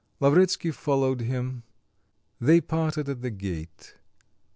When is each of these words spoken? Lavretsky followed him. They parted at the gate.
Lavretsky 0.19 0.71
followed 0.71 1.21
him. 1.21 1.61
They 2.39 2.59
parted 2.59 3.07
at 3.07 3.21
the 3.21 3.29
gate. 3.29 3.93